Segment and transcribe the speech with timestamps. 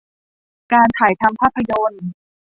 [0.73, 2.05] การถ่ายทำภาพยนตร์